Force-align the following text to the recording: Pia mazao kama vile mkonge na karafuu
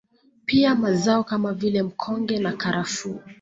Pia 0.45 0.75
mazao 0.75 1.23
kama 1.23 1.53
vile 1.53 1.83
mkonge 1.83 2.39
na 2.39 2.53
karafuu 2.53 3.19